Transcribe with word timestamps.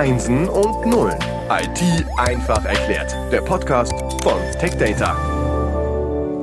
Einsen 0.00 0.48
und 0.48 0.86
Nullen. 0.86 1.18
IT 1.50 2.06
einfach 2.16 2.64
erklärt. 2.64 3.14
Der 3.30 3.42
Podcast 3.42 3.92
von 4.22 4.40
TechData. 4.58 5.40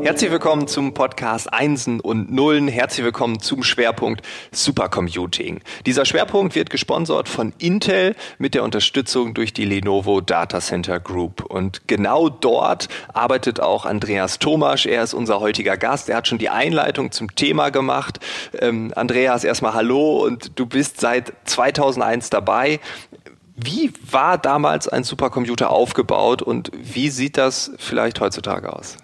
Herzlich 0.03 0.29
willkommen 0.29 0.67
zum 0.67 0.93
Podcast 0.93 1.51
Einsen 1.51 1.99
und 1.99 2.31
Nullen. 2.31 2.67
Herzlich 2.67 3.04
willkommen 3.04 3.39
zum 3.39 3.63
Schwerpunkt 3.63 4.21
Supercomputing. 4.51 5.62
Dieser 5.88 6.05
Schwerpunkt 6.05 6.54
wird 6.55 6.70
gesponsert 6.70 7.28
von 7.28 7.51
Intel 7.57 8.15
mit 8.38 8.54
der 8.54 8.63
Unterstützung 8.63 9.33
durch 9.33 9.54
die 9.54 9.65
Lenovo 9.65 10.21
Data 10.21 10.61
Center 10.61 10.99
Group. 10.99 11.43
Und 11.43 11.87
genau 11.87 12.29
dort 12.29 12.89
arbeitet 13.11 13.59
auch 13.59 13.85
Andreas 13.85 14.37
Thomasch. 14.37 14.85
Er 14.85 15.01
ist 15.01 15.15
unser 15.15 15.39
heutiger 15.39 15.77
Gast. 15.77 16.09
Er 16.09 16.17
hat 16.17 16.27
schon 16.27 16.37
die 16.37 16.49
Einleitung 16.49 17.11
zum 17.11 17.35
Thema 17.35 17.71
gemacht. 17.71 18.19
Ähm, 18.59 18.93
Andreas, 18.95 19.43
erstmal 19.43 19.73
Hallo 19.73 20.23
und 20.23 20.57
du 20.59 20.67
bist 20.67 21.01
seit 21.01 21.33
2001 21.45 22.29
dabei. 22.29 22.79
Wie 23.59 23.91
war 24.11 24.38
damals 24.38 24.88
ein 24.88 25.03
Supercomputer 25.03 25.71
aufgebaut 25.71 26.43
und 26.43 26.70
wie 26.75 27.09
sieht 27.09 27.38
das 27.38 27.71
vielleicht 27.79 28.21
heutzutage 28.21 28.71
aus? 28.71 28.98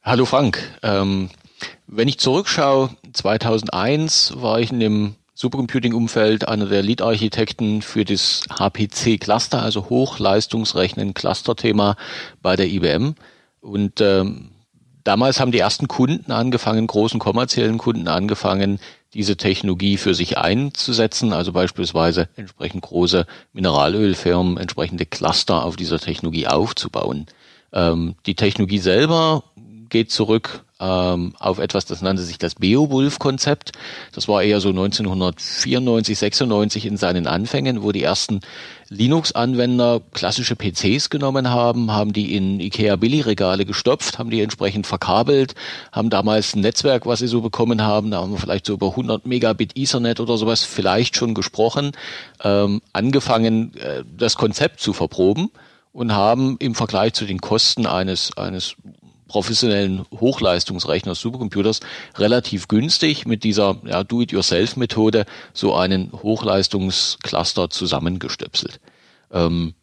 Hallo 0.00 0.26
Frank. 0.26 0.60
Ähm, 0.84 1.28
wenn 1.88 2.06
ich 2.06 2.20
zurückschaue, 2.20 2.90
2001 3.12 4.34
war 4.36 4.60
ich 4.60 4.70
in 4.70 4.78
dem 4.78 5.16
Supercomputing-Umfeld 5.34 6.46
einer 6.46 6.66
der 6.66 6.84
Lead-Architekten 6.84 7.82
für 7.82 8.04
das 8.04 8.44
HPC-Cluster, 8.48 9.60
also 9.60 9.90
Hochleistungsrechnen-Cluster-Thema 9.90 11.96
bei 12.40 12.54
der 12.54 12.68
IBM. 12.68 13.16
Und 13.60 14.00
ähm, 14.00 14.50
damals 15.02 15.40
haben 15.40 15.50
die 15.50 15.58
ersten 15.58 15.88
Kunden 15.88 16.30
angefangen, 16.30 16.86
großen 16.86 17.18
kommerziellen 17.18 17.78
Kunden 17.78 18.06
angefangen, 18.06 18.78
diese 19.14 19.36
Technologie 19.36 19.96
für 19.96 20.14
sich 20.14 20.36
einzusetzen, 20.38 21.32
also 21.32 21.52
beispielsweise 21.52 22.28
entsprechend 22.36 22.82
große 22.82 23.26
Mineralölfirmen, 23.52 24.58
entsprechende 24.58 25.06
Cluster 25.06 25.64
auf 25.64 25.76
dieser 25.76 25.98
Technologie 25.98 26.46
aufzubauen. 26.46 27.26
Ähm, 27.72 28.16
die 28.26 28.34
Technologie 28.34 28.78
selber 28.78 29.44
geht 29.88 30.10
zurück 30.10 30.64
ähm, 30.80 31.32
auf 31.38 31.58
etwas, 31.58 31.86
das 31.86 32.02
nannte 32.02 32.22
sich 32.22 32.38
das 32.38 32.54
Beowulf-Konzept. 32.54 33.72
Das 34.12 34.28
war 34.28 34.42
eher 34.42 34.60
so 34.60 34.68
1994, 34.68 36.16
96 36.16 36.86
in 36.86 36.96
seinen 36.96 37.26
Anfängen, 37.26 37.82
wo 37.82 37.90
die 37.90 38.04
ersten 38.04 38.40
Linux-Anwender 38.88 40.00
klassische 40.12 40.54
PCs 40.54 41.10
genommen 41.10 41.50
haben, 41.50 41.90
haben 41.90 42.12
die 42.12 42.36
in 42.36 42.60
IKEA 42.60 42.96
Billigregale 42.96 43.64
gestopft, 43.64 44.18
haben 44.18 44.30
die 44.30 44.40
entsprechend 44.40 44.86
verkabelt, 44.86 45.54
haben 45.90 46.10
damals 46.10 46.54
ein 46.54 46.60
Netzwerk, 46.60 47.06
was 47.06 47.18
sie 47.18 47.26
so 47.26 47.40
bekommen 47.40 47.82
haben, 47.82 48.12
da 48.12 48.20
haben 48.20 48.32
wir 48.32 48.38
vielleicht 48.38 48.66
so 48.66 48.74
über 48.74 48.90
100 48.90 49.26
Megabit 49.26 49.76
Ethernet 49.76 50.20
oder 50.20 50.38
sowas 50.38 50.64
vielleicht 50.64 51.16
schon 51.16 51.34
gesprochen, 51.34 51.92
ähm, 52.44 52.82
angefangen, 52.92 53.74
äh, 53.76 54.04
das 54.16 54.36
Konzept 54.36 54.80
zu 54.80 54.92
verproben 54.92 55.50
und 55.92 56.12
haben 56.12 56.56
im 56.60 56.76
Vergleich 56.76 57.14
zu 57.14 57.24
den 57.24 57.40
Kosten 57.40 57.84
eines, 57.84 58.36
eines 58.36 58.76
professionellen 59.28 60.04
Hochleistungsrechners, 60.10 61.20
Supercomputers, 61.20 61.80
relativ 62.16 62.66
günstig 62.66 63.26
mit 63.26 63.44
dieser 63.44 63.76
ja, 63.84 64.02
Do-it-yourself-Methode 64.02 65.26
so 65.52 65.74
einen 65.74 66.10
Hochleistungscluster 66.12 67.70
zusammengestöpselt. 67.70 68.80
Ähm, 69.30 69.74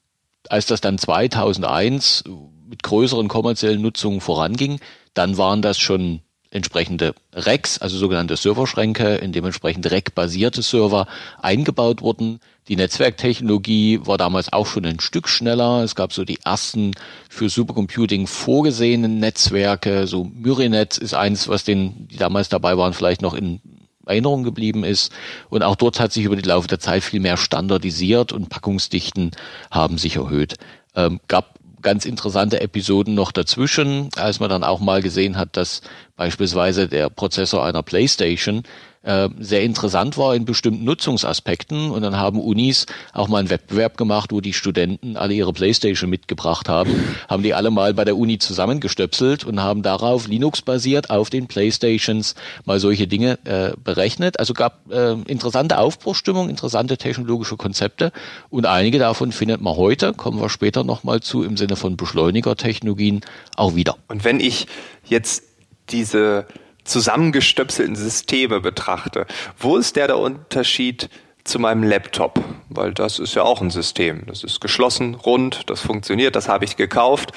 als 0.49 0.65
das 0.65 0.81
dann 0.81 0.97
2001 0.97 2.23
mit 2.67 2.83
größeren 2.83 3.27
kommerziellen 3.27 3.81
Nutzungen 3.81 4.21
voranging, 4.21 4.79
dann 5.13 5.37
waren 5.37 5.61
das 5.61 5.77
schon 5.77 6.21
entsprechende 6.51 7.13
Racks, 7.33 7.79
also 7.79 7.97
sogenannte 7.97 8.37
Serverschränke, 8.37 9.15
in 9.15 9.33
dementsprechend 9.33 9.91
Rack-basierte 9.91 10.61
Server 10.61 11.05
eingebaut 11.41 12.01
wurden. 12.01 12.39
Die 12.67 12.75
Netzwerktechnologie 12.75 13.99
war 14.05 14.17
damals 14.17 14.51
auch 14.51 14.65
schon 14.65 14.85
ein 14.85 14.99
Stück 14.99 15.29
schneller. 15.29 15.83
Es 15.83 15.93
gab 15.93 16.13
so 16.13 16.25
die 16.25 16.39
ersten 16.43 16.91
für 17.29 17.47
Supercomputing 17.47 18.25
vorgesehenen 18.25 19.19
Netzwerke. 19.19 20.07
So 20.07 20.23
Myrinet 20.23 20.97
ist 20.97 21.13
eins, 21.13 21.47
was 21.47 21.63
den, 21.63 22.07
die 22.07 22.17
damals 22.17 22.49
dabei 22.49 22.75
waren, 22.75 22.93
vielleicht 22.93 23.21
noch 23.21 23.35
in 23.35 23.61
Erinnerung 24.07 24.43
geblieben 24.43 24.83
ist. 24.83 25.11
Und 25.49 25.61
auch 25.61 25.75
dort 25.75 25.99
hat 25.99 26.11
sich 26.11 26.25
über 26.25 26.35
die 26.35 26.47
Laufe 26.47 26.67
der 26.67 26.79
Zeit 26.79 27.03
viel 27.03 27.19
mehr 27.19 27.37
standardisiert 27.37 28.33
und 28.33 28.49
Packungsdichten 28.49 29.31
haben 29.69 29.99
sich 29.99 30.15
erhöht. 30.15 30.55
Ähm, 30.95 31.19
gab 31.27 31.59
ganz 31.83 32.05
interessante 32.05 32.61
Episoden 32.61 33.13
noch 33.13 33.31
dazwischen, 33.31 34.09
als 34.15 34.39
man 34.39 34.49
dann 34.49 34.63
auch 34.63 34.79
mal 34.79 35.03
gesehen 35.03 35.37
hat, 35.37 35.55
dass 35.55 35.81
beispielsweise 36.15 36.87
der 36.87 37.11
Prozessor 37.11 37.63
einer 37.63 37.83
PlayStation 37.83 38.63
äh, 39.05 39.29
sehr 39.39 39.61
interessant 39.61 40.17
war 40.17 40.35
in 40.35 40.45
bestimmten 40.45 40.83
Nutzungsaspekten. 40.83 41.91
Und 41.91 42.01
dann 42.01 42.17
haben 42.17 42.39
Unis 42.39 42.85
auch 43.13 43.27
mal 43.27 43.39
einen 43.39 43.49
Wettbewerb 43.49 43.97
gemacht, 43.97 44.31
wo 44.31 44.41
die 44.41 44.53
Studenten 44.53 45.15
alle 45.15 45.33
ihre 45.33 45.53
Playstation 45.53 46.09
mitgebracht 46.09 46.67
haben, 46.67 46.91
haben 47.29 47.43
die 47.43 47.53
alle 47.53 47.71
mal 47.71 47.93
bei 47.93 48.03
der 48.03 48.17
Uni 48.17 48.39
zusammengestöpselt 48.39 49.43
und 49.45 49.61
haben 49.61 49.83
darauf 49.83 50.27
Linux-basiert 50.27 51.09
auf 51.09 51.29
den 51.29 51.47
Playstations 51.47 52.35
mal 52.65 52.79
solche 52.79 53.07
Dinge 53.07 53.37
äh, 53.45 53.71
berechnet. 53.83 54.39
Also 54.39 54.53
gab 54.53 54.91
äh, 54.91 55.13
interessante 55.27 55.77
Aufbruchstimmung, 55.77 56.49
interessante 56.49 56.97
technologische 56.97 57.57
Konzepte 57.57 58.11
und 58.49 58.65
einige 58.65 58.99
davon 58.99 59.31
findet 59.31 59.61
man 59.61 59.75
heute, 59.75 60.13
kommen 60.13 60.41
wir 60.41 60.49
später 60.49 60.83
nochmal 60.83 61.21
zu, 61.21 61.43
im 61.43 61.57
Sinne 61.57 61.75
von 61.75 61.95
Beschleunigertechnologien 61.95 63.21
auch 63.55 63.75
wieder. 63.75 63.97
Und 64.07 64.23
wenn 64.23 64.39
ich 64.39 64.67
jetzt 65.07 65.43
diese 65.89 66.47
zusammengestöpselten 66.85 67.95
Systeme 67.95 68.61
betrachte, 68.61 69.25
wo 69.57 69.77
ist 69.77 69.95
der 69.95 70.07
der 70.07 70.17
Unterschied 70.17 71.09
zu 71.43 71.59
meinem 71.59 71.83
Laptop? 71.83 72.43
Weil 72.69 72.93
das 72.93 73.19
ist 73.19 73.35
ja 73.35 73.43
auch 73.43 73.61
ein 73.61 73.69
System. 73.69 74.23
Das 74.27 74.43
ist 74.43 74.61
geschlossen, 74.61 75.15
rund, 75.15 75.69
das 75.69 75.81
funktioniert, 75.81 76.35
das 76.35 76.47
habe 76.47 76.65
ich 76.65 76.77
gekauft. 76.77 77.31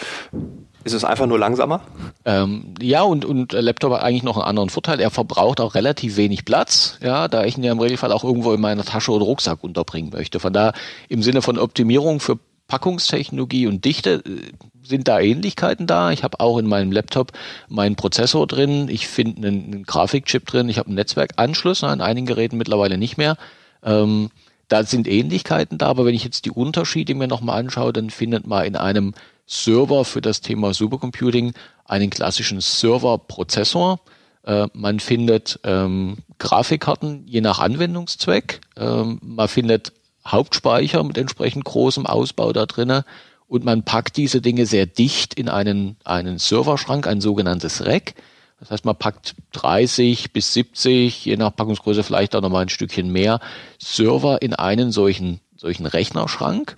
Ist 0.84 0.94
es 0.94 1.04
einfach 1.04 1.26
nur 1.26 1.38
langsamer? 1.38 1.82
Ähm, 2.25 2.75
ja, 2.81 3.03
und, 3.03 3.25
und 3.25 3.53
Laptop 3.53 3.92
hat 3.92 4.03
eigentlich 4.03 4.22
noch 4.22 4.36
einen 4.36 4.47
anderen 4.47 4.70
Vorteil. 4.70 5.00
Er 5.00 5.10
verbraucht 5.10 5.60
auch 5.60 5.75
relativ 5.75 6.16
wenig 6.16 6.44
Platz, 6.44 6.98
ja, 7.03 7.28
da 7.28 7.44
ich 7.44 7.59
ihn 7.59 7.65
ja 7.65 7.72
im 7.72 7.80
Regelfall 7.80 8.12
auch 8.12 8.25
irgendwo 8.25 8.53
in 8.53 8.60
meiner 8.60 8.84
Tasche 8.84 9.10
oder 9.10 9.25
Rucksack 9.25 9.65
unterbringen 9.65 10.10
möchte. 10.10 10.41
Von 10.41 10.53
da 10.53 10.72
im 11.09 11.22
Sinne 11.22 11.42
von 11.42 11.59
Optimierung 11.59 12.20
für 12.20 12.38
Packungstechnologie 12.68 13.66
und 13.66 13.84
Dichte 13.84 14.22
äh, 14.24 14.52
sind 14.82 15.08
da 15.08 15.18
Ähnlichkeiten 15.18 15.86
da. 15.86 16.12
Ich 16.12 16.22
habe 16.22 16.38
auch 16.40 16.58
in 16.58 16.66
meinem 16.66 16.92
Laptop 16.92 17.32
meinen 17.68 17.96
Prozessor 17.96 18.46
drin, 18.46 18.88
ich 18.88 19.08
finde 19.08 19.48
einen, 19.48 19.64
einen, 19.64 19.82
Grafikchip 19.84 20.46
drin, 20.46 20.68
ich 20.68 20.78
habe 20.78 20.86
einen 20.86 20.96
Netzwerkanschluss, 20.96 21.82
an 21.82 22.00
einigen 22.00 22.26
Geräten 22.26 22.56
mittlerweile 22.56 22.96
nicht 22.96 23.16
mehr. 23.16 23.36
Ähm, 23.82 24.30
da 24.68 24.84
sind 24.84 25.08
Ähnlichkeiten 25.08 25.78
da, 25.78 25.86
aber 25.86 26.04
wenn 26.04 26.14
ich 26.14 26.24
jetzt 26.24 26.44
die 26.44 26.50
Unterschiede 26.50 27.14
mir 27.14 27.26
nochmal 27.26 27.58
anschaue, 27.58 27.92
dann 27.92 28.10
findet 28.10 28.46
man 28.46 28.66
in 28.66 28.76
einem 28.76 29.14
Server 29.46 30.04
für 30.04 30.20
das 30.20 30.42
Thema 30.42 30.74
Supercomputing 30.74 31.54
einen 31.86 32.10
klassischen 32.10 32.60
Serverprozessor. 32.60 34.00
Äh, 34.44 34.68
man 34.74 35.00
findet 35.00 35.58
ähm, 35.64 36.18
Grafikkarten 36.38 37.26
je 37.26 37.40
nach 37.40 37.58
Anwendungszweck. 37.58 38.60
Ähm, 38.76 39.18
man 39.22 39.48
findet 39.48 39.92
Hauptspeicher 40.28 41.03
mit 41.05 41.19
entsprechend 41.19 41.65
großem 41.65 42.06
Ausbau 42.06 42.53
da 42.53 42.66
drinnen 42.66 43.05
und 43.49 43.65
man 43.65 43.83
packt 43.83 44.16
diese 44.16 44.41
Dinge 44.41 44.66
sehr 44.66 44.87
dicht 44.87 45.34
in 45.34 45.49
einen, 45.49 45.97
einen 46.05 46.39
Serverschrank, 46.39 47.06
ein 47.06 47.21
sogenanntes 47.21 47.84
Rack. 47.87 48.15
Das 48.61 48.71
heißt, 48.71 48.84
man 48.84 48.97
packt 48.97 49.37
30 49.53 50.33
bis 50.33 50.53
70, 50.53 51.25
je 51.25 51.37
nach 51.37 51.55
Packungsgröße 51.55 52.03
vielleicht 52.03 52.34
auch 52.37 52.43
nochmal 52.43 52.62
ein 52.62 52.69
Stückchen 52.69 53.11
mehr, 53.11 53.41
Server 53.78 54.43
in 54.43 54.53
einen 54.53 54.93
solchen, 54.93 55.41
solchen 55.56 55.87
Rechnerschrank. 55.87 56.77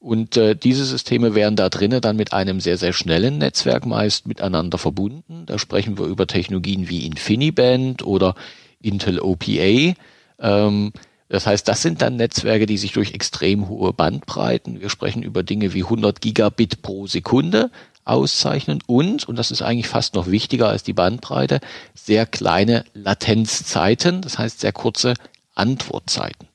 Und 0.00 0.36
äh, 0.36 0.54
diese 0.54 0.84
Systeme 0.84 1.34
werden 1.34 1.56
da 1.56 1.68
drinnen 1.68 2.00
dann 2.00 2.16
mit 2.16 2.32
einem 2.32 2.60
sehr, 2.60 2.78
sehr 2.78 2.92
schnellen 2.92 3.38
Netzwerk 3.38 3.84
meist 3.84 4.28
miteinander 4.28 4.78
verbunden. 4.78 5.44
Da 5.44 5.58
sprechen 5.58 5.98
wir 5.98 6.06
über 6.06 6.28
Technologien 6.28 6.88
wie 6.88 7.04
InfiniBand 7.04 8.06
oder 8.06 8.36
Intel 8.80 9.18
OPA. 9.18 9.94
Ähm, 10.40 10.92
das 11.28 11.46
heißt, 11.46 11.68
das 11.68 11.82
sind 11.82 12.02
dann 12.02 12.16
Netzwerke, 12.16 12.66
die 12.66 12.78
sich 12.78 12.92
durch 12.92 13.12
extrem 13.12 13.68
hohe 13.68 13.92
Bandbreiten, 13.92 14.80
wir 14.80 14.88
sprechen 14.88 15.22
über 15.22 15.42
Dinge 15.42 15.74
wie 15.74 15.84
100 15.84 16.20
Gigabit 16.20 16.82
pro 16.82 17.06
Sekunde, 17.06 17.70
auszeichnen 18.04 18.82
und, 18.86 19.28
und 19.28 19.36
das 19.36 19.50
ist 19.50 19.60
eigentlich 19.60 19.88
fast 19.88 20.14
noch 20.14 20.26
wichtiger 20.28 20.68
als 20.68 20.82
die 20.82 20.94
Bandbreite, 20.94 21.60
sehr 21.94 22.24
kleine 22.24 22.84
Latenzzeiten, 22.94 24.22
das 24.22 24.38
heißt 24.38 24.60
sehr 24.60 24.72
kurze 24.72 25.14
Antwortzeiten. 25.54 26.47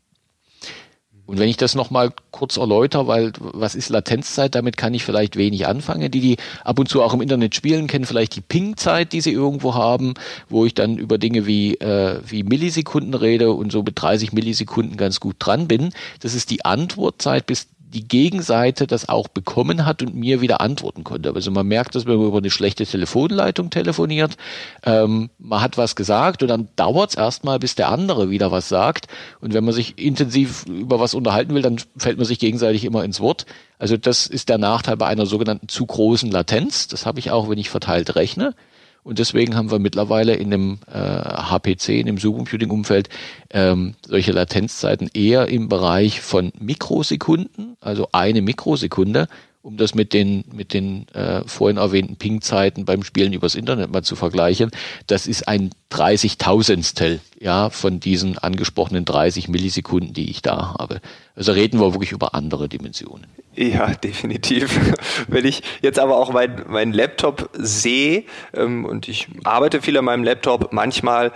Und 1.26 1.40
wenn 1.40 1.48
ich 1.48 1.58
das 1.58 1.74
nochmal 1.74 2.12
kurz 2.32 2.58
erläutere, 2.58 3.08
weil 3.08 3.32
was 3.40 3.76
ist 3.76 3.90
Latenzzeit, 3.90 4.56
damit 4.56 4.76
kann 4.76 4.94
ich 4.94 5.06
vielleicht 5.06 5.38
wenig 5.38 5.66
anfangen. 5.68 6.12
Die, 6.12 6.20
die 6.20 6.38
ab 6.66 6.80
und 6.80 6.90
zu 6.90 7.02
auch 7.02 7.14
im 7.14 7.22
Internet 7.22 7.56
spielen, 7.56 7.88
kennen 7.88 8.06
vielleicht 8.06 8.36
die 8.36 8.42
Ping-Zeit, 8.42 9.14
die 9.14 9.22
sie 9.22 9.32
irgendwo 9.32 9.74
haben, 9.74 10.16
wo 10.50 10.66
ich 10.66 10.74
dann 10.74 10.98
über 10.98 11.18
Dinge 11.18 11.46
wie, 11.46 11.76
äh, 11.76 12.20
wie 12.26 12.44
Millisekunden 12.44 13.14
rede 13.14 13.54
und 13.54 13.72
so 13.72 13.84
mit 13.84 14.02
30 14.02 14.34
Millisekunden 14.34 14.98
ganz 14.98 15.22
gut 15.22 15.38
dran 15.40 15.68
bin. 15.68 15.94
Das 16.20 16.34
ist 16.34 16.50
die 16.50 16.66
Antwortzeit, 16.66 17.46
bis 17.46 17.68
die 17.94 18.08
Gegenseite 18.08 18.88
das 18.88 19.08
auch 19.08 19.28
bekommen 19.28 19.86
hat 19.86 20.02
und 20.02 20.16
mir 20.16 20.42
wieder 20.42 20.62
antworten 20.62 21.04
konnte. 21.04 21.34
Also 21.34 21.52
man 21.52 21.68
merkt, 21.68 21.96
dass 21.96 22.06
man 22.06 22.16
über 22.16 22.38
eine 22.38 22.50
schlechte 22.50 22.86
Telefonleitung 22.86 23.70
telefoniert, 23.70 24.38
ähm, 24.84 25.30
man 25.38 25.62
hat 25.62 25.78
was 25.78 25.96
gesagt 25.96 26.42
und 26.42 26.50
dann 26.50 26.70
dauert 26.76 27.12
es 27.12 27.16
erstmal, 27.16 27.60
bis 27.60 27.76
der 27.76 27.90
andere 27.90 28.30
wieder 28.30 28.52
was 28.52 28.70
sagt. 28.70 29.08
Und 29.42 29.54
wenn 29.54 29.64
man 29.64 29.74
sich 29.74 29.98
intensiv 29.98 30.66
über 30.66 31.00
was 31.00 31.14
unterhalten 31.14 31.54
will, 31.54 31.62
dann 31.62 31.78
fällt 31.98 32.18
man 32.18 32.26
sich 32.26 32.40
gegenseitig 32.40 32.84
immer 32.86 33.04
ins 33.04 33.20
Wort. 33.20 33.46
Also 33.78 33.98
das 33.98 34.28
ist 34.28 34.50
der 34.50 34.58
Nachteil 34.58 34.98
bei 34.98 35.08
einer 35.08 35.26
sogenannten 35.26 35.68
zu 35.68 35.86
großen 35.86 36.32
Latenz. 36.32 36.88
Das 36.88 37.06
habe 37.06 37.20
ich 37.20 37.32
auch, 37.32 37.50
wenn 37.50 37.58
ich 37.58 37.70
verteilt 37.70 38.16
rechne. 38.16 38.56
Und 39.04 39.20
deswegen 39.20 39.56
haben 39.56 39.70
wir 39.70 39.80
mittlerweile 39.80 40.36
in 40.36 40.50
dem 40.50 40.80
äh, 40.92 40.98
HPC, 40.98 41.90
in 41.90 42.06
dem 42.06 42.18
Supercomputing-Umfeld, 42.18 43.10
ähm, 43.50 43.96
solche 44.06 44.32
Latenzzeiten 44.32 45.10
eher 45.14 45.48
im 45.48 45.68
Bereich 45.68 46.22
von 46.22 46.54
Mikrosekunden, 46.60 47.76
also 47.82 48.08
eine 48.14 48.42
Mikrosekunde, 48.42 49.28
um 49.64 49.78
das 49.78 49.96
mit 49.96 50.12
den, 50.12 50.44
mit 50.54 50.74
den 50.74 51.08
äh, 51.14 51.42
vorhin 51.48 51.78
erwähnten 51.78 52.18
Ping-Zeiten 52.18 52.84
beim 52.84 53.02
Spielen 53.02 53.32
übers 53.32 53.56
Internet 53.56 53.92
mal 53.92 54.04
zu 54.04 54.18
vergleichen. 54.18 54.72
Das 55.08 55.26
ist 55.26 55.48
ein 55.48 55.72
30.000stel 55.90 57.20
ja, 57.40 57.70
von 57.70 58.02
diesen 58.02 58.38
angesprochenen 58.38 59.06
30 59.06 59.48
Millisekunden, 59.48 60.14
die 60.14 60.30
ich 60.30 60.42
da 60.42 60.76
habe. 60.78 61.00
Also 61.36 61.54
reden 61.54 61.80
wir 61.80 61.94
wirklich 61.94 62.12
über 62.12 62.36
andere 62.36 62.68
Dimensionen. 62.68 63.28
Ja, 63.56 63.94
definitiv. 63.94 64.78
Wenn 65.30 65.46
ich 65.46 65.64
jetzt 65.82 65.98
aber 65.98 66.18
auch 66.18 66.34
meinen 66.34 66.66
mein 66.68 66.92
Laptop 66.92 67.50
sehe 67.54 68.26
ähm, 68.54 68.84
und 68.84 69.08
ich 69.08 69.30
arbeite 69.46 69.82
viel 69.82 69.98
an 69.98 70.04
meinem 70.04 70.26
Laptop, 70.26 70.74
manchmal 70.74 71.32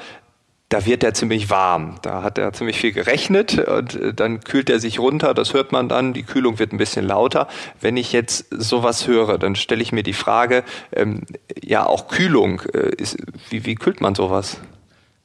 da 0.70 0.86
wird 0.86 1.04
er 1.04 1.14
ziemlich 1.14 1.50
warm. 1.50 1.96
Da 2.02 2.24
hat 2.24 2.38
er 2.38 2.52
ziemlich 2.52 2.78
viel 2.78 2.92
gerechnet 2.92 3.58
und 3.58 3.96
äh, 3.96 4.14
dann 4.14 4.42
kühlt 4.42 4.70
er 4.70 4.80
sich 4.80 5.00
runter. 5.00 5.34
Das 5.34 5.54
hört 5.54 5.72
man 5.72 5.88
dann. 5.88 6.14
Die 6.14 6.24
Kühlung 6.24 6.60
wird 6.60 6.74
ein 6.74 6.78
bisschen 6.78 7.06
lauter. 7.06 7.48
Wenn 7.80 7.96
ich 7.96 8.12
jetzt 8.12 8.48
sowas 8.52 9.08
höre, 9.08 9.38
dann 9.38 9.56
stelle 9.56 9.82
ich 9.82 9.92
mir 9.92 10.04
die 10.04 10.14
Frage, 10.14 10.64
ähm, 10.92 11.22
ja, 11.64 11.86
auch 11.86 12.08
Kühlung, 12.08 12.62
äh, 12.74 12.90
ist, 12.98 13.18
wie, 13.50 13.66
wie 13.66 13.76
kühlt 13.76 14.02
man 14.02 14.14
sowas? 14.14 14.58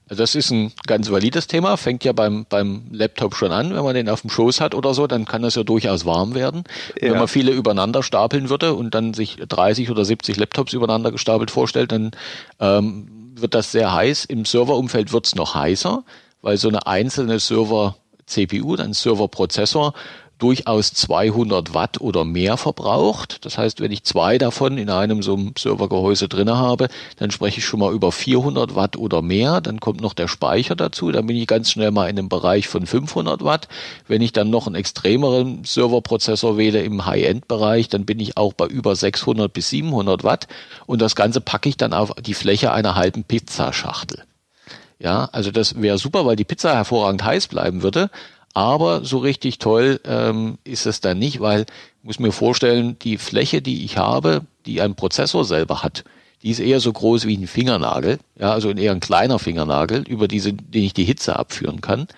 Also 0.08 0.22
das 0.22 0.34
ist 0.34 0.50
ein 0.50 0.72
ganz 0.86 1.10
valides 1.10 1.46
Thema, 1.46 1.76
fängt 1.78 2.04
ja 2.04 2.12
beim, 2.12 2.44
beim 2.48 2.82
Laptop 2.90 3.34
schon 3.34 3.50
an. 3.50 3.74
Wenn 3.74 3.82
man 3.82 3.94
den 3.94 4.10
auf 4.10 4.20
dem 4.20 4.30
Schoß 4.30 4.60
hat 4.60 4.74
oder 4.74 4.94
so, 4.94 5.06
dann 5.06 5.24
kann 5.24 5.42
das 5.42 5.54
ja 5.54 5.62
durchaus 5.62 6.04
warm 6.04 6.34
werden. 6.34 6.64
Ja. 7.00 7.12
Wenn 7.12 7.18
man 7.18 7.28
viele 7.28 7.52
übereinander 7.52 8.02
stapeln 8.02 8.50
würde 8.50 8.74
und 8.74 8.94
dann 8.94 9.14
sich 9.14 9.36
30 9.36 9.90
oder 9.90 10.04
70 10.04 10.36
Laptops 10.36 10.74
übereinander 10.74 11.12
gestapelt 11.12 11.50
vorstellt, 11.50 11.92
dann 11.92 12.10
ähm, 12.60 13.21
wird 13.34 13.54
das 13.54 13.72
sehr 13.72 13.92
heiß. 13.92 14.24
Im 14.26 14.44
Serverumfeld 14.44 15.12
wird 15.12 15.26
es 15.26 15.34
noch 15.34 15.54
heißer, 15.54 16.04
weil 16.42 16.56
so 16.56 16.68
eine 16.68 16.86
einzelne 16.86 17.38
Server-CPU, 17.38 18.76
ein 18.76 18.92
Serverprozessor, 18.92 19.94
durchaus 20.38 20.92
200 20.92 21.74
Watt 21.74 22.00
oder 22.00 22.24
mehr 22.24 22.56
verbraucht. 22.56 23.44
Das 23.44 23.58
heißt, 23.58 23.80
wenn 23.80 23.92
ich 23.92 24.04
zwei 24.04 24.38
davon 24.38 24.78
in 24.78 24.90
einem 24.90 25.22
so 25.22 25.34
einem 25.34 25.52
Servergehäuse 25.56 26.28
drinne 26.28 26.58
habe, 26.58 26.88
dann 27.16 27.30
spreche 27.30 27.58
ich 27.58 27.64
schon 27.64 27.80
mal 27.80 27.92
über 27.92 28.12
400 28.12 28.74
Watt 28.74 28.96
oder 28.96 29.22
mehr. 29.22 29.60
Dann 29.60 29.80
kommt 29.80 30.00
noch 30.00 30.14
der 30.14 30.28
Speicher 30.28 30.74
dazu. 30.74 31.12
Dann 31.12 31.26
bin 31.26 31.36
ich 31.36 31.46
ganz 31.46 31.70
schnell 31.70 31.90
mal 31.90 32.08
in 32.08 32.18
einem 32.18 32.28
Bereich 32.28 32.68
von 32.68 32.86
500 32.86 33.44
Watt. 33.44 33.68
Wenn 34.08 34.22
ich 34.22 34.32
dann 34.32 34.50
noch 34.50 34.66
einen 34.66 34.76
extremeren 34.76 35.64
Serverprozessor 35.64 36.56
wähle 36.56 36.82
im 36.82 37.06
High-End-Bereich, 37.06 37.88
dann 37.88 38.04
bin 38.04 38.18
ich 38.18 38.36
auch 38.36 38.52
bei 38.52 38.66
über 38.66 38.96
600 38.96 39.52
bis 39.52 39.70
700 39.70 40.24
Watt. 40.24 40.48
Und 40.86 41.00
das 41.00 41.14
Ganze 41.14 41.40
packe 41.40 41.68
ich 41.68 41.76
dann 41.76 41.92
auf 41.92 42.12
die 42.20 42.34
Fläche 42.34 42.72
einer 42.72 42.94
halben 42.94 43.24
Pizzaschachtel. 43.24 44.24
Ja, 45.02 45.28
also 45.32 45.50
das 45.50 45.82
wäre 45.82 45.98
super, 45.98 46.26
weil 46.26 46.36
die 46.36 46.44
Pizza 46.44 46.74
hervorragend 46.74 47.24
heiß 47.24 47.48
bleiben 47.48 47.82
würde. 47.82 48.08
Aber 48.54 49.04
so 49.04 49.18
richtig 49.18 49.58
toll 49.58 50.00
ähm, 50.04 50.58
ist 50.64 50.86
es 50.86 51.00
dann 51.00 51.18
nicht, 51.18 51.40
weil 51.40 51.66
muss 52.02 52.18
mir 52.18 52.32
vorstellen, 52.32 52.98
die 53.00 53.16
Fläche, 53.16 53.62
die 53.62 53.84
ich 53.84 53.96
habe, 53.96 54.42
die 54.66 54.80
ein 54.80 54.94
Prozessor 54.94 55.44
selber 55.44 55.82
hat, 55.82 56.04
die 56.42 56.50
ist 56.50 56.58
eher 56.58 56.80
so 56.80 56.92
groß 56.92 57.26
wie 57.26 57.36
ein 57.36 57.46
Fingernagel, 57.46 58.18
ja, 58.38 58.52
also 58.52 58.70
eher 58.70 58.92
ein 58.92 59.00
kleiner 59.00 59.38
Fingernagel, 59.38 60.02
über 60.08 60.26
diese, 60.26 60.52
den 60.52 60.82
ich 60.82 60.92
die 60.92 61.04
Hitze 61.04 61.36
abführen 61.36 61.80
kann. 61.80 62.08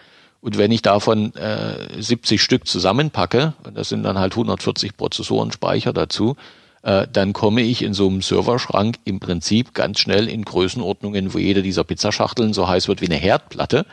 Und 0.41 0.59
wenn 0.59 0.73
ich 0.73 0.83
davon 0.83 1.35
äh, 1.37 2.01
70 2.01 2.43
Stück 2.43 2.67
zusammenpacke, 2.67 3.55
das 3.73 3.91
sind 3.91 4.03
dann 4.03 4.19
halt 4.19 4.33
140 4.33 4.97
Prozessoren 4.97 5.53
Speicher 5.53 5.93
dazu, 5.93 6.37
äh, 6.83 7.07
dann 7.11 7.33
komme 7.33 7.63
ich 7.63 7.83
in 7.83 7.95
so 7.95 8.09
einem 8.09 8.21
Serverschrank 8.21 8.97
im 9.05 9.21
Prinzip 9.21 9.73
ganz 9.75 10.01
schnell 10.01 10.29
in 10.29 10.45
Größenordnungen, 10.45 11.33
wo 11.33 11.39
jede 11.39 11.63
dieser 11.63 11.85
Pizzaschachteln 11.85 12.53
so 12.53 12.69
heiß 12.69 12.89
wird 12.89 13.01
wie 13.01 13.07
eine 13.07 13.17
Herdplatte. 13.17 13.87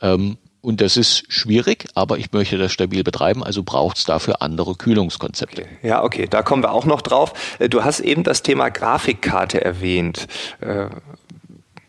Ähm, 0.00 0.38
und 0.62 0.80
das 0.80 0.96
ist 0.96 1.24
schwierig, 1.32 1.86
aber 1.94 2.18
ich 2.18 2.32
möchte 2.32 2.58
das 2.58 2.72
stabil 2.72 3.02
betreiben, 3.02 3.42
also 3.42 3.62
braucht 3.62 3.98
es 3.98 4.04
dafür 4.04 4.42
andere 4.42 4.74
Kühlungskonzepte. 4.74 5.62
Okay. 5.62 5.70
Ja, 5.82 6.02
okay, 6.02 6.26
da 6.28 6.42
kommen 6.42 6.62
wir 6.62 6.72
auch 6.72 6.84
noch 6.84 7.02
drauf. 7.02 7.32
Äh, 7.58 7.68
du 7.68 7.84
hast 7.84 8.00
eben 8.00 8.22
das 8.24 8.42
Thema 8.42 8.68
Grafikkarte 8.68 9.64
erwähnt. 9.64 10.26
Äh, 10.60 10.86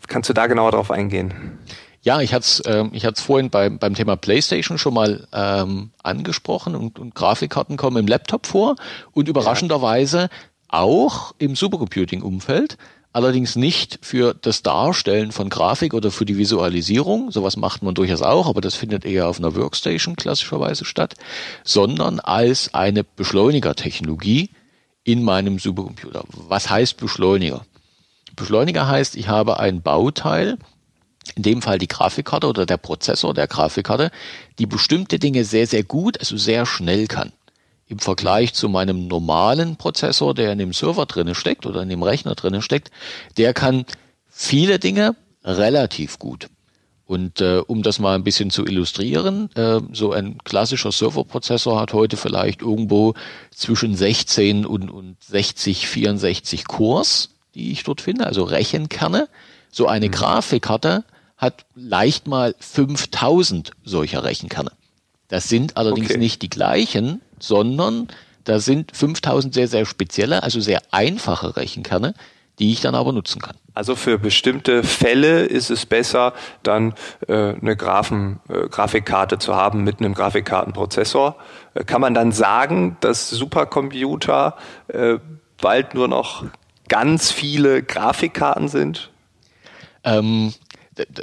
kannst 0.07 0.29
du 0.29 0.33
da 0.33 0.47
genauer 0.47 0.71
drauf 0.71 0.91
eingehen? 0.91 1.59
Ja, 2.03 2.19
ich 2.21 2.33
hatte 2.33 2.44
es 2.44 2.59
äh, 2.62 2.85
ich 2.94 3.06
hat's 3.06 3.21
vorhin 3.21 3.50
beim, 3.50 3.77
beim 3.77 3.94
Thema 3.94 4.15
PlayStation 4.15 4.77
schon 4.77 4.94
mal 4.94 5.27
ähm, 5.33 5.91
angesprochen 6.01 6.75
und, 6.75 6.97
und 6.97 7.13
Grafikkarten 7.13 7.77
kommen 7.77 7.97
im 7.97 8.07
Laptop 8.07 8.47
vor 8.47 8.75
und 9.12 9.27
überraschenderweise 9.27 10.29
auch 10.67 11.33
im 11.38 11.56
Supercomputing-Umfeld 11.56 12.77
allerdings 13.13 13.55
nicht 13.55 13.99
für 14.01 14.33
das 14.33 14.61
Darstellen 14.61 15.31
von 15.31 15.49
Grafik 15.49 15.93
oder 15.93 16.11
für 16.11 16.25
die 16.25 16.37
Visualisierung, 16.37 17.31
sowas 17.31 17.57
macht 17.57 17.83
man 17.83 17.93
durchaus 17.93 18.21
auch, 18.21 18.47
aber 18.47 18.61
das 18.61 18.75
findet 18.75 19.05
eher 19.05 19.27
auf 19.27 19.39
einer 19.39 19.55
Workstation 19.55 20.15
klassischerweise 20.15 20.85
statt, 20.85 21.15
sondern 21.63 22.19
als 22.19 22.73
eine 22.73 23.03
Beschleunigertechnologie 23.03 24.49
in 25.03 25.23
meinem 25.23 25.59
Supercomputer. 25.59 26.23
Was 26.47 26.69
heißt 26.69 26.97
Beschleuniger? 26.97 27.65
Beschleuniger 28.35 28.87
heißt, 28.87 29.17
ich 29.17 29.27
habe 29.27 29.59
ein 29.59 29.81
Bauteil, 29.81 30.57
in 31.35 31.43
dem 31.43 31.61
Fall 31.61 31.77
die 31.77 31.87
Grafikkarte 31.87 32.47
oder 32.47 32.65
der 32.65 32.77
Prozessor 32.77 33.33
der 33.33 33.47
Grafikkarte, 33.47 34.11
die 34.57 34.65
bestimmte 34.65 35.19
Dinge 35.19 35.43
sehr, 35.43 35.67
sehr 35.67 35.83
gut, 35.83 36.19
also 36.19 36.37
sehr 36.37 36.65
schnell 36.65 37.07
kann 37.07 37.33
im 37.91 37.99
Vergleich 37.99 38.53
zu 38.53 38.69
meinem 38.69 39.07
normalen 39.07 39.75
Prozessor, 39.75 40.33
der 40.33 40.53
in 40.53 40.59
dem 40.59 40.71
Server 40.71 41.05
drinne 41.05 41.35
steckt 41.35 41.65
oder 41.65 41.81
in 41.81 41.89
dem 41.89 42.03
Rechner 42.03 42.35
drinne 42.35 42.61
steckt, 42.61 42.89
der 43.35 43.53
kann 43.53 43.85
viele 44.29 44.79
Dinge 44.79 45.15
relativ 45.43 46.17
gut. 46.17 46.47
Und 47.05 47.41
äh, 47.41 47.61
um 47.67 47.83
das 47.83 47.99
mal 47.99 48.15
ein 48.15 48.23
bisschen 48.23 48.49
zu 48.49 48.65
illustrieren, 48.65 49.53
äh, 49.55 49.81
so 49.91 50.13
ein 50.13 50.38
klassischer 50.45 50.93
Serverprozessor 50.93 51.77
hat 51.77 51.91
heute 51.91 52.15
vielleicht 52.15 52.61
irgendwo 52.61 53.13
zwischen 53.53 53.97
16 53.97 54.65
und, 54.65 54.89
und 54.89 55.21
60, 55.21 55.88
64 55.88 56.65
Cores, 56.65 57.31
die 57.53 57.73
ich 57.73 57.83
dort 57.83 57.99
finde, 57.99 58.25
also 58.25 58.43
Rechenkerne. 58.43 59.27
So 59.69 59.88
eine 59.88 60.07
mhm. 60.07 60.11
Grafikkarte 60.11 61.03
hat 61.35 61.65
leicht 61.75 62.27
mal 62.27 62.55
5000 62.57 63.71
solcher 63.83 64.23
Rechenkerne. 64.23 64.71
Das 65.27 65.49
sind 65.49 65.75
allerdings 65.75 66.11
okay. 66.11 66.19
nicht 66.19 66.41
die 66.41 66.49
gleichen, 66.49 67.19
sondern 67.41 68.07
da 68.43 68.60
sind 68.60 68.95
5000 68.95 69.53
sehr, 69.53 69.67
sehr 69.67 69.86
spezielle, 69.86 70.43
also 70.43 70.60
sehr 70.60 70.81
einfache 70.91 71.55
Rechenkerne, 71.55 72.13
die 72.60 72.71
ich 72.71 72.81
dann 72.81 72.95
aber 72.95 73.12
nutzen 73.12 73.41
kann. 73.41 73.55
Also 73.74 73.95
für 73.95 74.17
bestimmte 74.17 74.83
Fälle 74.83 75.45
ist 75.45 75.69
es 75.69 75.86
besser, 75.86 76.33
dann 76.63 76.93
äh, 77.27 77.53
eine 77.53 77.75
Graphen, 77.75 78.39
äh, 78.50 78.67
Grafikkarte 78.67 79.39
zu 79.39 79.55
haben 79.55 79.83
mit 79.83 80.00
einem 80.00 80.13
Grafikkartenprozessor. 80.13 81.38
Äh, 81.74 81.83
kann 81.83 82.01
man 82.01 82.13
dann 82.13 82.31
sagen, 82.31 82.98
dass 83.00 83.29
Supercomputer 83.29 84.57
äh, 84.89 85.17
bald 85.60 85.93
nur 85.93 86.07
noch 86.07 86.45
ganz 86.89 87.31
viele 87.31 87.83
Grafikkarten 87.83 88.67
sind? 88.67 89.12
Ähm, 90.03 90.53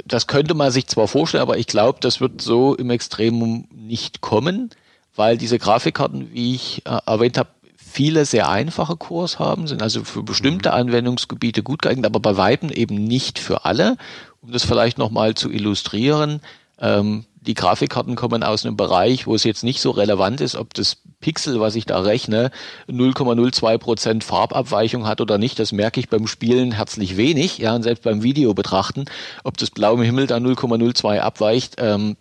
das 0.05 0.27
könnte 0.27 0.55
man 0.55 0.71
sich 0.71 0.87
zwar 0.87 1.07
vorstellen, 1.07 1.43
aber 1.43 1.57
ich 1.57 1.67
glaube, 1.67 1.99
das 2.01 2.19
wird 2.21 2.41
so 2.41 2.75
im 2.75 2.89
Extremum 2.89 3.67
nicht 3.71 4.21
kommen 4.21 4.71
weil 5.19 5.37
diese 5.37 5.59
Grafikkarten, 5.59 6.33
wie 6.33 6.55
ich 6.55 6.81
äh, 6.85 6.97
erwähnt 7.05 7.37
habe, 7.37 7.49
viele 7.75 8.23
sehr 8.23 8.47
einfache 8.47 8.95
Cores 8.95 9.37
haben, 9.37 9.67
sind 9.67 9.81
also 9.81 10.05
für 10.05 10.23
bestimmte 10.23 10.69
mhm. 10.69 10.75
Anwendungsgebiete 10.75 11.61
gut 11.61 11.81
geeignet, 11.81 12.05
aber 12.05 12.21
bei 12.21 12.37
Weitem 12.37 12.69
eben 12.69 12.95
nicht 13.03 13.37
für 13.37 13.65
alle. 13.65 13.97
Um 14.41 14.53
das 14.53 14.63
vielleicht 14.63 14.97
nochmal 14.97 15.35
zu 15.35 15.51
illustrieren, 15.51 16.39
ähm, 16.79 17.25
die 17.41 17.53
Grafikkarten 17.53 18.15
kommen 18.15 18.43
aus 18.43 18.65
einem 18.65 18.77
Bereich, 18.77 19.27
wo 19.27 19.35
es 19.35 19.43
jetzt 19.43 19.65
nicht 19.65 19.81
so 19.81 19.91
relevant 19.91 20.39
ist, 20.39 20.55
ob 20.55 20.73
das 20.73 20.97
Pixel, 21.19 21.59
was 21.59 21.75
ich 21.75 21.85
da 21.85 21.99
rechne, 21.99 22.49
0,02 22.87 23.77
Prozent 23.77 24.23
Farbabweichung 24.23 25.05
hat 25.05 25.19
oder 25.19 25.37
nicht. 25.37 25.59
Das 25.59 25.73
merke 25.73 25.99
ich 25.99 26.07
beim 26.07 26.27
Spielen 26.27 26.71
herzlich 26.71 27.17
wenig. 27.17 27.57
Ja, 27.57 27.75
und 27.75 27.83
selbst 27.83 28.05
beim 28.05 28.23
Video 28.23 28.53
betrachten, 28.53 29.03
ob 29.43 29.57
das 29.57 29.69
blaue 29.69 30.05
Himmel 30.05 30.27
da 30.27 30.37
0,02 30.37 31.19
abweicht, 31.19 31.75
ähm, 31.79 32.15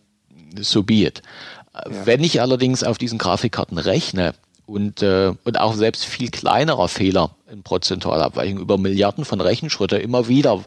so 0.61 0.83
be 0.83 1.05
it. 1.05 1.23
Wenn 1.87 2.25
ich 2.25 2.41
allerdings 2.41 2.85
auf 2.85 2.99
diesen 2.99 3.19
Grafikkarten 3.19 3.79
rechne 3.79 4.35
und, 4.67 5.03
äh, 5.03 5.33
und 5.45 5.61
auch 5.61 5.75
selbst 5.75 6.05
viel 6.05 6.31
kleinerer 6.31 6.89
Fehler 6.89 7.31
in 7.51 7.63
prozentualer 7.63 8.25
Abweichung 8.25 8.59
über 8.59 8.79
Milliarden 8.79 9.25
von 9.25 9.41
Rechenschritte 9.41 9.97
immer 9.99 10.29
wieder 10.29 10.65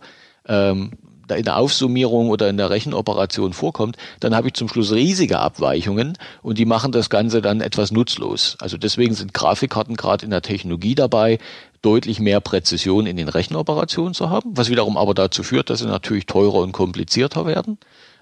ähm, 0.48 0.92
in 1.38 1.44
der 1.44 1.58
Aufsummierung 1.58 2.30
oder 2.30 2.50
in 2.50 2.58
der 2.58 2.70
Rechenoperation 2.70 3.54
vorkommt, 3.54 3.98
dann 4.20 4.36
habe 4.36 4.48
ich 4.48 4.54
zum 4.54 4.68
Schluss 4.68 4.92
riesige 4.92 5.40
Abweichungen 5.40 6.18
und 6.42 6.58
die 6.58 6.66
machen 6.66 6.92
das 6.92 7.10
Ganze 7.10 7.42
dann 7.42 7.62
etwas 7.62 7.92
nutzlos. 7.92 8.58
Also 8.60 8.78
deswegen 8.78 9.14
sind 9.14 9.34
Grafikkarten 9.34 9.96
gerade 9.96 10.26
in 10.26 10.32
der 10.32 10.42
Technologie 10.42 10.96
dabei, 10.96 11.40
deutlich 11.82 12.20
mehr 12.20 12.42
Präzision 12.42 13.08
in 13.08 13.18
den 13.18 13.30
Rechenoperationen 13.30 14.14
zu 14.14 14.30
haben, 14.30 14.56
was 14.56 14.70
wiederum 14.70 14.98
aber 14.98 15.14
dazu 15.14 15.44
führt, 15.44 15.70
dass 15.70 15.80
sie 15.80 15.88
natürlich 15.88 16.26
teurer 16.26 16.56
und 16.56 16.74
komplizierter 16.74 17.46
werden. 17.46 17.78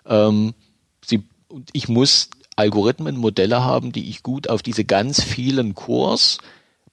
Ähm, 0.05 0.53
sie, 1.03 1.23
ich 1.73 1.89
muss 1.89 2.29
Algorithmen, 2.59 3.15
Modelle 3.15 3.63
haben, 3.63 3.93
die 3.93 4.09
ich 4.09 4.21
gut 4.21 4.49
auf 4.49 4.61
diese 4.61 4.83
ganz 4.83 5.23
vielen 5.23 5.75
Cores 5.75 6.39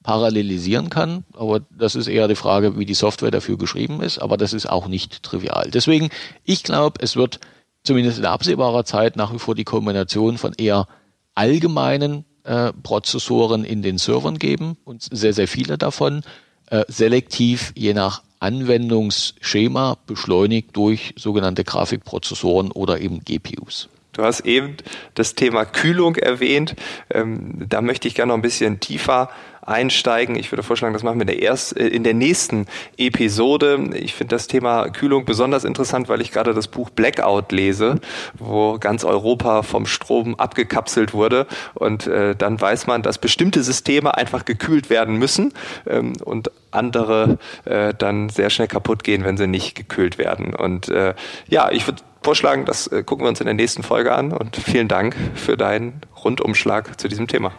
parallelisieren 0.01 0.89
kann. 0.89 1.25
Aber 1.33 1.59
das 1.69 1.95
ist 1.95 2.07
eher 2.07 2.29
die 2.29 2.35
Frage, 2.35 2.79
wie 2.79 2.85
die 2.85 2.93
Software 2.93 3.31
dafür 3.31 3.57
geschrieben 3.57 4.01
ist. 4.01 4.19
Aber 4.19 4.37
das 4.37 4.53
ist 4.53 4.67
auch 4.67 4.87
nicht 4.87 5.23
trivial. 5.23 5.69
Deswegen, 5.69 6.09
ich 6.45 6.63
glaube, 6.63 7.01
es 7.01 7.17
wird 7.17 7.41
zumindest 7.83 8.17
in 8.17 8.25
absehbarer 8.25 8.85
Zeit 8.85 9.17
nach 9.17 9.33
wie 9.33 9.39
vor 9.39 9.55
die 9.55 9.65
Kombination 9.65 10.37
von 10.37 10.53
eher 10.53 10.87
allgemeinen 11.35 12.23
äh, 12.45 12.71
Prozessoren 12.71 13.65
in 13.65 13.81
den 13.81 13.97
Servern 13.97 14.39
geben 14.39 14.77
und 14.85 15.03
sehr, 15.11 15.33
sehr 15.33 15.49
viele 15.49 15.77
davon 15.77 16.21
äh, 16.67 16.85
selektiv 16.87 17.73
je 17.75 17.93
nach 17.93 18.23
Anwendungsschema 18.39 19.97
beschleunigt 20.05 20.77
durch 20.77 21.13
sogenannte 21.17 21.65
Grafikprozessoren 21.65 22.71
oder 22.71 23.01
eben 23.01 23.19
GPUs. 23.25 23.89
Du 24.17 24.23
hast 24.23 24.41
eben 24.41 24.77
das 25.13 25.35
Thema 25.35 25.63
Kühlung 25.63 26.15
erwähnt. 26.15 26.75
Ähm, 27.11 27.53
da 27.69 27.81
möchte 27.81 28.07
ich 28.07 28.15
gerne 28.15 28.29
noch 28.29 28.37
ein 28.37 28.41
bisschen 28.41 28.79
tiefer 28.79 29.29
einsteigen. 29.67 30.35
Ich 30.35 30.51
würde 30.51 30.63
vorschlagen, 30.63 30.93
das 30.93 31.03
machen 31.03 31.17
wir 31.17 31.21
in 31.21 31.27
der, 31.27 31.41
erst, 31.41 31.77
äh, 31.77 31.87
in 31.87 32.03
der 32.03 32.13
nächsten 32.13 32.65
Episode. 32.97 33.89
Ich 33.93 34.15
finde 34.15 34.35
das 34.35 34.47
Thema 34.47 34.89
Kühlung 34.89 35.25
besonders 35.25 35.63
interessant, 35.63 36.09
weil 36.09 36.21
ich 36.21 36.31
gerade 36.31 36.53
das 36.53 36.67
Buch 36.67 36.89
Blackout 36.89 37.51
lese, 37.51 37.99
wo 38.37 38.77
ganz 38.79 39.03
Europa 39.03 39.63
vom 39.63 39.85
Strom 39.85 40.35
abgekapselt 40.35 41.13
wurde. 41.13 41.47
Und 41.73 42.07
äh, 42.07 42.35
dann 42.35 42.59
weiß 42.59 42.87
man, 42.87 43.01
dass 43.01 43.17
bestimmte 43.17 43.61
Systeme 43.61 44.15
einfach 44.15 44.45
gekühlt 44.45 44.89
werden 44.89 45.17
müssen 45.17 45.53
ähm, 45.85 46.13
und 46.23 46.51
andere 46.71 47.37
äh, 47.65 47.93
dann 47.93 48.29
sehr 48.29 48.49
schnell 48.49 48.67
kaputt 48.67 49.03
gehen, 49.03 49.23
wenn 49.23 49.37
sie 49.37 49.47
nicht 49.47 49.75
gekühlt 49.75 50.17
werden. 50.17 50.53
Und 50.53 50.89
äh, 50.89 51.13
ja, 51.47 51.71
ich 51.71 51.87
würde 51.87 52.01
vorschlagen, 52.21 52.65
das 52.65 52.87
äh, 52.87 53.03
gucken 53.03 53.25
wir 53.25 53.29
uns 53.29 53.39
in 53.39 53.45
der 53.45 53.53
nächsten 53.53 53.83
Folge 53.83 54.13
an. 54.13 54.31
Und 54.31 54.55
vielen 54.55 54.87
Dank 54.87 55.15
für 55.35 55.57
deinen 55.57 56.01
Rundumschlag 56.23 56.99
zu 56.99 57.07
diesem 57.07 57.27
Thema. 57.27 57.51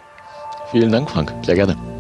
Vielen 0.71 0.93
Dank, 0.93 1.11
Frank. 1.11 1.33
Sehr 1.43 1.55
gerne. 1.55 1.98